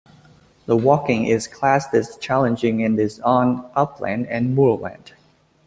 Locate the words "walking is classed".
0.75-1.93